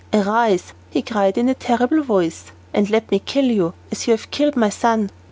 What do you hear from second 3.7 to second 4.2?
as you